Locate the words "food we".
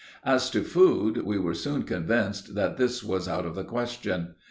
0.63-1.37